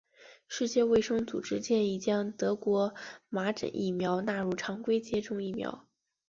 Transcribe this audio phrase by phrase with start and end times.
[0.47, 2.95] 世界卫生组织建议将德国
[3.29, 5.85] 麻疹疫苗纳入常规接种疫苗。